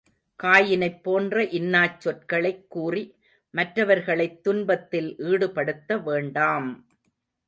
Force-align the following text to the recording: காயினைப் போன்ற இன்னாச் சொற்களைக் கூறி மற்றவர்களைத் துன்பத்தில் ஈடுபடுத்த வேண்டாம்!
காயினைப் 0.39 1.03
போன்ற 1.03 1.43
இன்னாச் 1.49 1.99
சொற்களைக் 1.99 2.69
கூறி 2.69 3.03
மற்றவர்களைத் 3.53 4.43
துன்பத்தில் 4.43 5.11
ஈடுபடுத்த 5.25 6.01
வேண்டாம்! 6.01 6.71